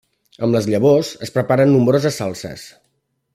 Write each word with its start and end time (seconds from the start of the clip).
Amb 0.45 0.55
les 0.55 0.67
llavors 0.73 1.11
es 1.27 1.33
preparen 1.35 1.73
nombroses 1.75 2.19
salses. 2.23 2.65